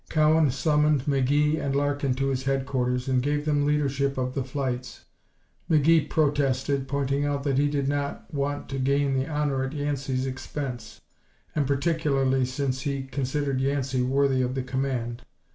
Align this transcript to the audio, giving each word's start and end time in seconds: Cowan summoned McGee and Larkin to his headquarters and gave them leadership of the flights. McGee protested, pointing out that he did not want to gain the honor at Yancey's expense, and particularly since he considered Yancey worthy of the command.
Cowan 0.09 0.49
summoned 0.49 1.03
McGee 1.03 1.63
and 1.63 1.75
Larkin 1.75 2.15
to 2.15 2.29
his 2.29 2.45
headquarters 2.45 3.07
and 3.07 3.21
gave 3.21 3.45
them 3.45 3.67
leadership 3.67 4.17
of 4.17 4.33
the 4.33 4.43
flights. 4.43 5.05
McGee 5.69 6.09
protested, 6.09 6.87
pointing 6.87 7.23
out 7.23 7.43
that 7.43 7.59
he 7.59 7.67
did 7.67 7.87
not 7.87 8.25
want 8.33 8.67
to 8.69 8.79
gain 8.79 9.13
the 9.13 9.27
honor 9.27 9.63
at 9.63 9.73
Yancey's 9.73 10.25
expense, 10.25 11.01
and 11.55 11.67
particularly 11.67 12.45
since 12.45 12.81
he 12.81 13.03
considered 13.03 13.61
Yancey 13.61 14.01
worthy 14.01 14.41
of 14.41 14.55
the 14.55 14.63
command. 14.63 15.21